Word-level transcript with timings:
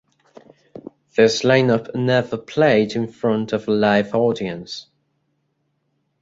This 1.15 1.43
lineup 1.43 1.93
never 1.93 2.35
played 2.35 2.93
in 2.93 3.07
front 3.07 3.53
of 3.53 3.67
a 3.67 3.71
live 3.71 4.15
audience. 4.15 4.87